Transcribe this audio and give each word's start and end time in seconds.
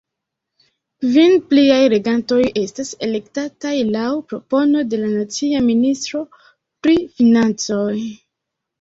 Kvin 1.03 1.35
pliaj 1.51 1.77
regantoj 1.93 2.39
estas 2.63 2.91
elektataj 3.09 3.75
laŭ 3.91 4.09
propono 4.33 4.85
de 4.97 5.03
la 5.05 5.13
nacia 5.15 5.63
ministro 5.71 6.27
pri 6.67 7.01
financoj. 7.21 7.91